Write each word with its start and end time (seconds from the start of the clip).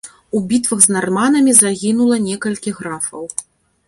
У 0.37 0.39
бітвах 0.51 0.79
з 0.85 0.95
нарманамі 0.95 1.53
загінула 1.59 2.17
некалькі 2.29 2.73
графаў. 2.79 3.23